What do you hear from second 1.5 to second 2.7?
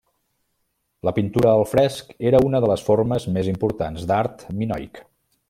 al fresc era una